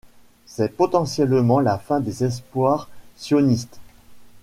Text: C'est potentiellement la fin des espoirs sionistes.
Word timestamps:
C'est 0.47 0.75
potentiellement 0.75 1.59
la 1.59 1.77
fin 1.77 1.99
des 1.99 2.23
espoirs 2.23 2.89
sionistes. 3.17 3.79